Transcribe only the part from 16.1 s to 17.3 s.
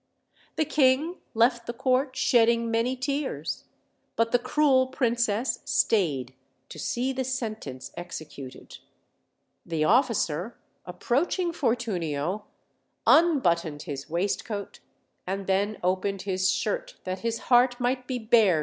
his shirt, that